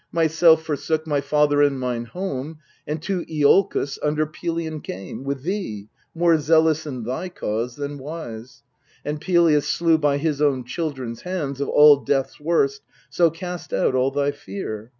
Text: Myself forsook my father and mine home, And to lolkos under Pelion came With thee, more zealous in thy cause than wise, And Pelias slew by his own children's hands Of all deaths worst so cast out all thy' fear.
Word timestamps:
Myself 0.11 0.63
forsook 0.65 1.05
my 1.05 1.21
father 1.21 1.61
and 1.61 1.79
mine 1.79 2.05
home, 2.05 2.57
And 2.87 2.99
to 3.03 3.23
lolkos 3.27 3.99
under 4.01 4.25
Pelion 4.25 4.81
came 4.81 5.23
With 5.23 5.43
thee, 5.43 5.89
more 6.15 6.39
zealous 6.39 6.87
in 6.87 7.03
thy 7.03 7.29
cause 7.29 7.75
than 7.75 7.99
wise, 7.99 8.63
And 9.05 9.21
Pelias 9.21 9.67
slew 9.67 9.99
by 9.99 10.17
his 10.17 10.41
own 10.41 10.63
children's 10.65 11.21
hands 11.21 11.61
Of 11.61 11.69
all 11.69 11.97
deaths 11.97 12.39
worst 12.39 12.81
so 13.11 13.29
cast 13.29 13.73
out 13.73 13.93
all 13.93 14.09
thy' 14.09 14.31
fear. 14.47 14.89